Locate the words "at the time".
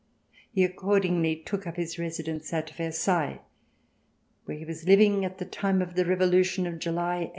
5.23-5.79